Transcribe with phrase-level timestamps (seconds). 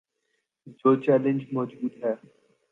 [0.79, 2.13] جو چیلنج موجود ہے۔